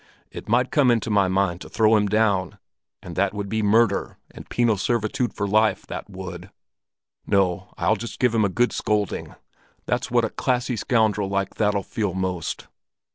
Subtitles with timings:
[0.31, 2.57] It might come into my mind to throw him down,
[3.03, 6.49] and that would be murder and penal servitude for life, that would!
[7.27, 9.35] No, I'll just give him a good scolding;
[9.85, 12.67] that's what a classy scoundrel like that'll feel most."